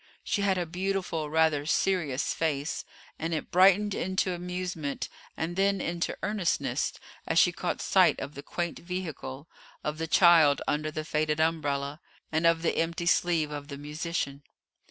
[0.23, 2.85] She had a beautiful, rather serious face,
[3.19, 6.93] and it brightened into amusement, and then into earnestness,
[7.27, 9.47] as she caught sight of the quaint vehicle,
[9.83, 12.01] of the child under the faded umbrella,
[12.31, 14.41] and of the empty sleeve of the musician.